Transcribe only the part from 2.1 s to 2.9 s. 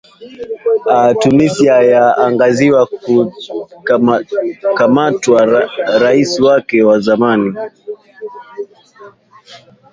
agizwa